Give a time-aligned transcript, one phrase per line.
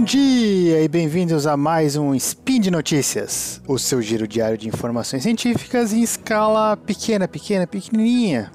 [0.00, 4.66] Bom dia e bem-vindos a mais um Spin de Notícias, o seu giro diário de
[4.66, 8.50] informações científicas em escala pequena, pequena, pequenininha.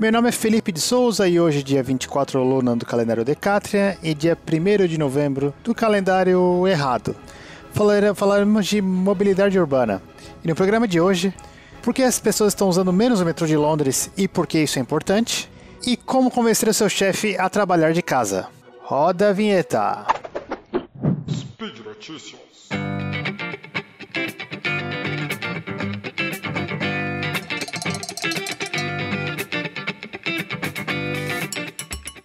[0.00, 4.14] Meu nome é Felipe de Souza e hoje, dia 24 Luna do calendário Decátria e
[4.14, 7.14] dia 1 de novembro do calendário errado.
[8.14, 10.00] Falaremos de mobilidade urbana.
[10.42, 11.34] E no programa de hoje,
[11.82, 14.78] por que as pessoas estão usando menos o metrô de Londres e por que isso
[14.78, 15.50] é importante?
[15.86, 18.46] E como convencer o seu chefe a trabalhar de casa.
[18.82, 20.17] Roda a vinheta!
[21.98, 22.68] Notícias.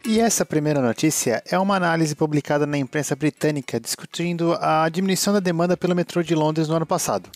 [0.05, 5.39] E essa primeira notícia é uma análise publicada na imprensa britânica discutindo a diminuição da
[5.39, 7.27] demanda pelo metrô de Londres no ano passado.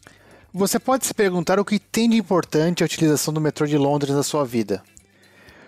[0.53, 4.13] Você pode se perguntar o que tem de importante a utilização do metrô de Londres
[4.13, 4.83] na sua vida.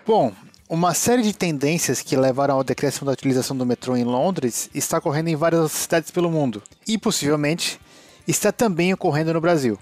[0.06, 0.32] Bom,
[0.70, 4.98] uma série de tendências que levaram ao decréscimo da utilização do metrô em Londres está
[4.98, 7.80] ocorrendo em várias cidades pelo mundo e possivelmente
[8.26, 9.76] está também ocorrendo no Brasil.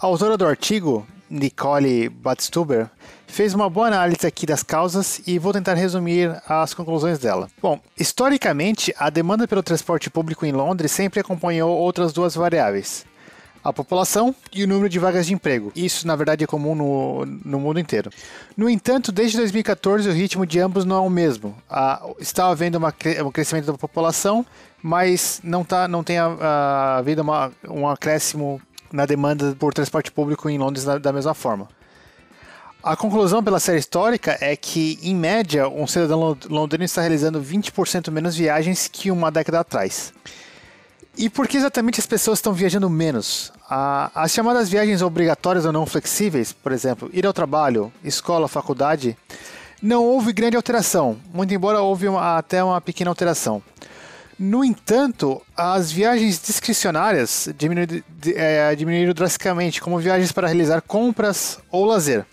[0.00, 2.88] A autora do artigo, Nicole Batstuber,
[3.26, 7.50] fez uma boa análise aqui das causas e vou tentar resumir as conclusões dela.
[7.60, 13.04] Bom, historicamente, a demanda pelo transporte público em Londres sempre acompanhou outras duas variáveis:
[13.62, 15.70] a população e o número de vagas de emprego.
[15.76, 18.10] Isso, na verdade, é comum no, no mundo inteiro.
[18.56, 21.54] No entanto, desde 2014, o ritmo de ambos não é o mesmo.
[21.68, 22.94] Ah, está havendo uma,
[23.24, 24.44] um crescimento da população,
[24.82, 28.60] mas não, tá, não tem havido uma, um acréscimo
[28.92, 31.68] na demanda por transporte público em Londres da, da mesma forma.
[32.82, 38.10] A conclusão pela série histórica é que, em média, um cidadão londrino está realizando 20%
[38.10, 40.14] menos viagens que uma década atrás.
[41.16, 43.52] E por que exatamente as pessoas estão viajando menos?
[44.14, 49.16] as chamadas viagens obrigatórias ou não flexíveis, por exemplo, ir ao trabalho, escola, faculdade,
[49.80, 53.62] não houve grande alteração, muito embora houve uma, até uma pequena alteração.
[54.36, 57.48] No entanto, as viagens discricionárias
[58.34, 62.26] é, diminuíram drasticamente, como viagens para realizar compras ou lazer.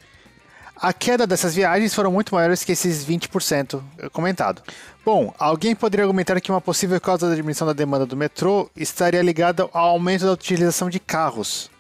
[0.80, 4.62] A queda dessas viagens foram muito maiores que esses 20% comentado.
[5.04, 9.22] Bom, alguém poderia argumentar que uma possível causa da diminuição da demanda do metrô estaria
[9.22, 11.72] ligada ao aumento da utilização de carros.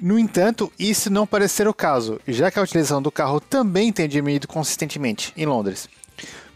[0.00, 3.92] No entanto, isso não parece ser o caso, já que a utilização do carro também
[3.92, 5.88] tem diminuído consistentemente em Londres.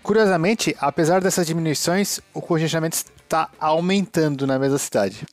[0.03, 5.27] Curiosamente, apesar dessas diminuições, o congestionamento está aumentando na mesma cidade.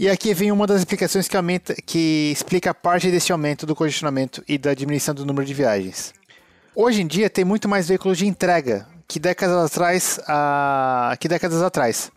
[0.00, 4.42] E aqui vem uma das explicações que, aumenta, que explica parte desse aumento do congestionamento
[4.48, 6.14] e da diminuição do número de viagens.
[6.74, 10.18] Hoje em dia tem muito mais veículos de entrega que décadas atrás,
[11.18, 12.10] que décadas atrás,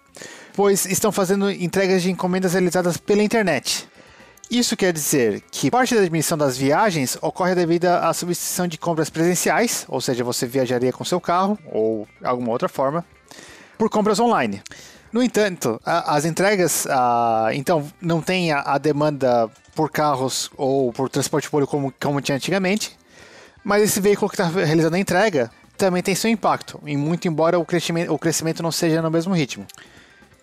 [0.53, 3.85] pois estão fazendo entregas de encomendas realizadas pela internet.
[4.50, 9.09] Isso quer dizer que parte da diminuição das viagens ocorre devido à substituição de compras
[9.09, 13.03] presenciais, ou seja, você viajaria com seu carro ou alguma outra forma,
[13.77, 14.63] por compras online.
[15.13, 20.91] No entanto, a, as entregas, a, então, não tem a, a, demanda por carros ou
[20.91, 22.97] por transporte público como, como tinha antigamente,
[23.63, 27.59] mas esse veículo que está realizando a entrega também tem seu impacto, e muito embora
[27.59, 29.68] o crescimento, o crescimento não seja no mesmo ritmo.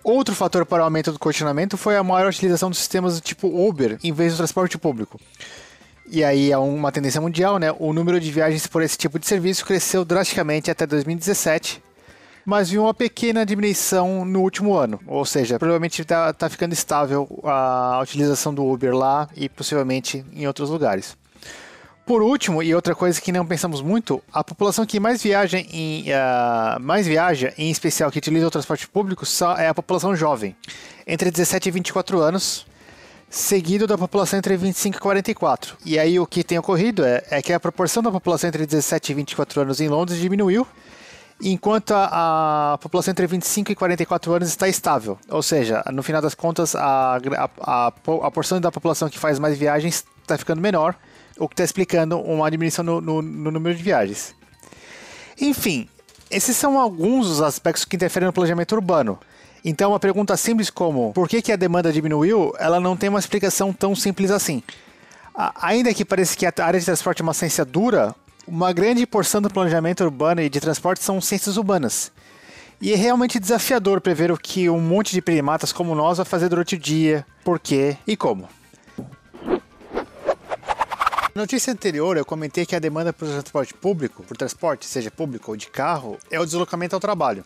[0.05, 3.99] Outro fator para o aumento do congestionamento foi a maior utilização dos sistemas tipo Uber
[4.05, 5.21] em vez do transporte público.
[6.07, 7.73] E aí é uma tendência mundial, né?
[7.79, 11.83] O número de viagens por esse tipo de serviço cresceu drasticamente até 2017
[12.51, 14.99] mas viu uma pequena diminuição no último ano.
[15.07, 20.49] Ou seja, provavelmente está tá ficando estável a utilização do Uber lá e possivelmente em
[20.49, 21.17] outros lugares.
[22.05, 26.07] Por último, e outra coisa que não pensamos muito, a população que mais viaja, em,
[26.09, 29.25] uh, mais viaja, em especial que utiliza o transporte público,
[29.57, 30.57] é a população jovem,
[31.07, 32.67] entre 17 e 24 anos,
[33.29, 35.77] seguido da população entre 25 e 44.
[35.87, 39.13] E aí o que tem ocorrido é, é que a proporção da população entre 17
[39.13, 40.67] e 24 anos em Londres diminuiu,
[41.43, 45.19] enquanto a, a, população entre 25 e 44 anos está estável.
[45.29, 47.19] Ou seja, no final das contas, a,
[47.61, 50.95] a, a porção da população que faz mais viagens está ficando menor,
[51.39, 54.35] o que está explicando uma diminuição no, no, no, número de viagens.
[55.41, 55.89] Enfim,
[56.31, 59.19] esses são alguns dos aspectos que interferem no planejamento urbano.
[59.65, 63.19] Então, uma pergunta simples como por que, que a demanda diminuiu, ela não tem uma
[63.19, 64.63] explicação tão simples assim.
[65.35, 68.15] Ainda que pareça que a área de transporte é uma ciência dura,
[68.51, 72.11] uma grande porção do planejamento urbano e de transporte são ciências urbanas.
[72.81, 76.49] E é realmente desafiador prever o que um monte de primatas como nós vai fazer
[76.49, 78.49] durante o dia, por quê e como.
[81.33, 85.53] Na notícia anterior, eu comentei que a demanda por transporte público, por transporte, seja público
[85.53, 87.45] ou de carro, é o deslocamento ao trabalho.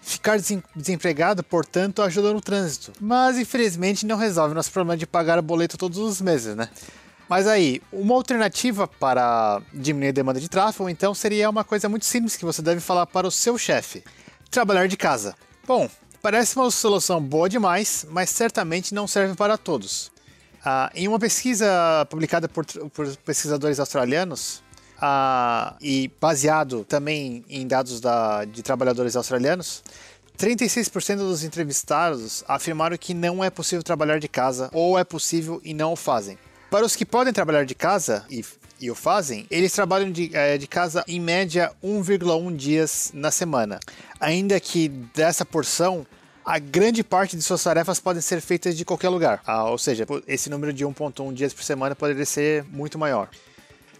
[0.00, 0.40] Ficar
[0.74, 5.78] desempregado, portanto, ajuda no trânsito, mas infelizmente não resolve nosso problema de pagar o boleto
[5.78, 6.68] todos os meses, né?
[7.32, 12.04] Mas aí, uma alternativa para diminuir a demanda de tráfego, então, seria uma coisa muito
[12.04, 14.04] simples que você deve falar para o seu chefe:
[14.50, 15.34] trabalhar de casa.
[15.66, 15.88] Bom,
[16.20, 20.12] Parece uma solução boa demais, mas certamente não serve para todos.
[20.62, 24.62] Ah, em uma pesquisa publicada por, por pesquisadores australianos,
[25.00, 29.82] ah, e baseado também em dados da, de trabalhadores australianos,
[30.38, 35.72] 36% dos entrevistados afirmaram que não é possível trabalhar de casa ou é possível e
[35.72, 36.38] não o fazem.
[36.72, 38.42] Para os que podem trabalhar de casa e,
[38.80, 43.78] e o fazem, eles trabalham de, é, de casa em média 1,1 dias na semana.
[44.18, 46.06] Ainda que dessa porção,
[46.42, 49.42] a grande parte de suas tarefas podem ser feitas de qualquer lugar.
[49.46, 53.28] Ah, ou seja, esse número de 1,1 dias por semana poderia ser muito maior.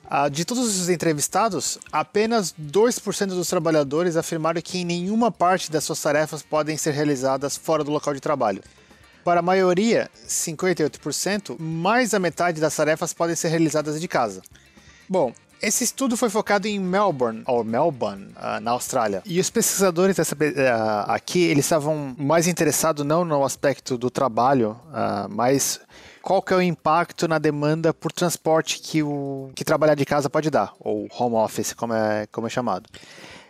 [0.08, 5.84] Ah, de todos os entrevistados, apenas 2% dos trabalhadores afirmaram que em nenhuma parte das
[5.84, 8.62] suas tarefas podem ser realizadas fora do local de trabalho.
[9.24, 14.42] Para a maioria, 58%, mais da metade das tarefas podem ser realizadas de casa.
[15.08, 15.32] Bom,
[15.62, 19.22] esse estudo foi focado em Melbourne, ou Melbourne, uh, na Austrália.
[19.24, 24.72] E os pesquisadores dessa, uh, aqui, eles estavam mais interessados não no aspecto do trabalho,
[24.88, 25.80] uh, mas
[26.20, 30.28] qual que é o impacto na demanda por transporte que o que trabalhar de casa
[30.28, 32.90] pode dar, ou home office, como é, como é chamado.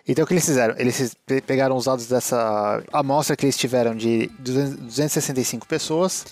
[0.06, 0.74] Então o que eles fizeram?
[0.78, 1.16] Eles
[1.46, 6.26] pegaram os dados dessa amostra que eles tiveram de 265 pessoas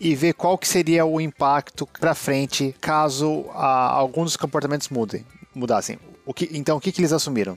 [0.00, 5.24] e ver qual que seria o impacto para frente caso ah, alguns dos comportamentos mudem,
[5.54, 5.98] mudassem.
[6.24, 7.56] O que, então o que, que eles assumiram?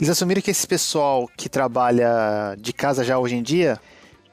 [0.00, 3.78] Eles assumiram que esse pessoal que trabalha de casa já hoje em dia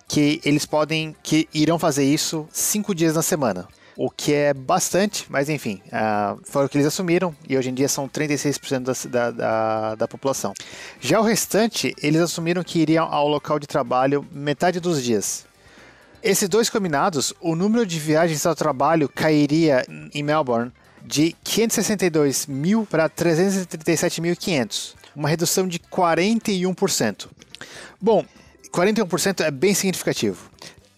[0.07, 3.67] que eles podem, que irão fazer isso cinco dias na semana.
[4.01, 7.73] O que é bastante, mas enfim, uh, foi o que eles assumiram e hoje em
[7.73, 10.53] dia são 36% da, da, da, população.
[11.01, 15.45] Já o restante, eles assumiram que iriam ao local de trabalho metade dos dias.
[16.23, 20.71] Esses dois combinados, o número de viagens ao trabalho cairia em Melbourne
[21.05, 27.27] de 562 mil para 337.500, uma redução de 41%.
[27.99, 28.23] Bom,
[28.71, 30.49] 41% é bem significativo.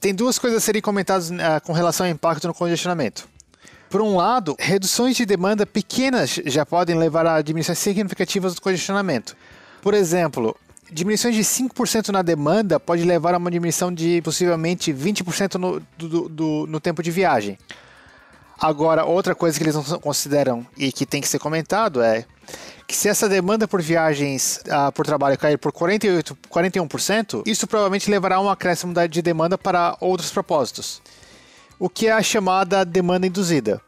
[0.02, 3.30] Tem duas coisas a serem comentadas uh, com relação ao impacto no congestionamento.
[3.88, 9.38] Por um lado, reduções de demanda pequenas já podem levar a diminuições significativas do congestionamento.
[9.80, 10.58] Por exemplo,
[10.92, 16.28] diminuições de 5% na demanda pode levar a uma diminuição de possivelmente 20% no, do,
[16.28, 17.56] do, no tempo de viagem.
[18.60, 22.26] Agora, outra coisa que eles não consideram e que tem que ser comentado é
[22.92, 28.12] que se essa demanda por viagens uh, por trabalho cair por 48, 41%, isso provavelmente
[28.12, 31.02] levará a um acréscimo de demanda para outros propósitos,
[31.80, 33.80] o que é a chamada demanda induzida.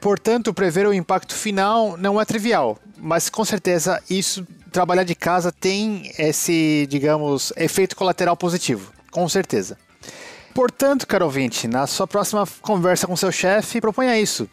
[0.00, 5.52] Portanto, prever o impacto final não é trivial, mas com certeza isso trabalhar de casa
[5.52, 9.78] tem esse, digamos, efeito colateral positivo, com certeza.
[10.52, 14.48] Portanto, caro ouvinte, na sua próxima conversa com seu chefe, proponha isso.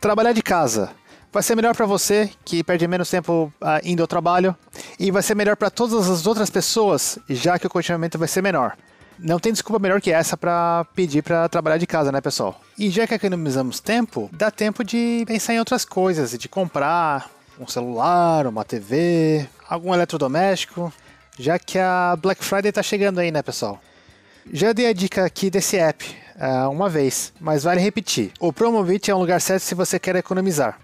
[0.00, 0.92] Trabalhar de casa
[1.32, 4.56] vai ser melhor para você, que perde menos tempo uh, indo ao trabalho,
[4.98, 8.42] e vai ser melhor para todas as outras pessoas, já que o continuamento vai ser
[8.42, 8.76] menor.
[9.18, 12.60] Não tem desculpa melhor que essa para pedir para trabalhar de casa, né, pessoal?
[12.78, 17.28] E já que economizamos tempo, dá tempo de pensar em outras coisas, de comprar
[17.58, 20.92] um celular, uma TV, algum eletrodoméstico,
[21.36, 23.80] já que a Black Friday tá chegando aí, né, pessoal?
[24.52, 26.04] Já dei a dica aqui desse app
[26.36, 28.32] uh, uma vez, mas vale repetir.
[28.40, 30.78] O Promobit é um lugar certo se você quer economizar.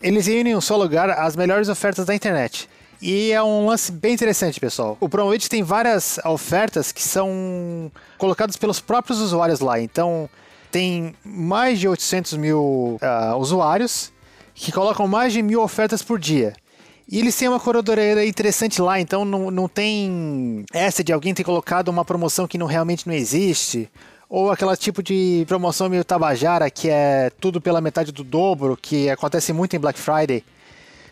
[0.00, 2.68] Eles reúnem em um só lugar as melhores ofertas da internet.
[3.00, 4.96] E é um lance bem interessante, pessoal.
[5.00, 9.80] O Promobit tem várias ofertas que são colocadas pelos próprios usuários lá.
[9.80, 10.28] Então,
[10.70, 14.12] tem mais de 800 mil uh, usuários
[14.54, 16.54] que colocam mais de mil ofertas por dia.
[17.10, 21.42] E eles têm uma curadoria interessante lá, então não, não tem essa de alguém ter
[21.42, 23.88] colocado uma promoção que não realmente não existe,
[24.28, 29.08] ou aquela tipo de promoção meio tabajara que é tudo pela metade do dobro, que
[29.08, 30.44] acontece muito em Black Friday.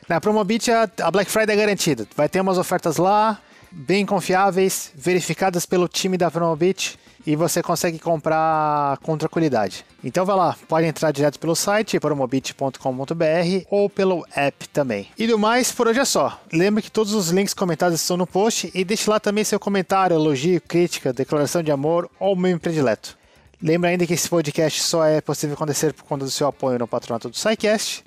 [0.09, 2.07] Na Promobit a Black Friday é garantida.
[2.15, 3.41] Vai ter umas ofertas lá,
[3.77, 9.85] bem confiáveis, verificadas pelo time da Promobit e você consegue comprar com tranquilidade.
[10.03, 15.09] Então vai lá, pode entrar direto pelo site promobit.com.br ou pelo app também.
[15.19, 16.41] E do mais, por hoje é só.
[16.51, 20.15] Lembre que todos os links comentados estão no post e deixe lá também seu comentário,
[20.15, 23.19] elogio, crítica, declaração de amor ou meme predileto.
[23.61, 26.87] Lembre ainda que esse podcast só é possível acontecer por conta do seu apoio no
[26.87, 28.05] patronato do SciCast,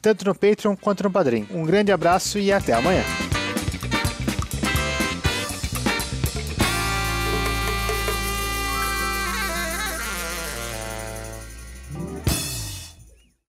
[0.00, 1.46] tanto no Patreon quanto no Padrim.
[1.50, 3.02] Um grande abraço e até amanhã.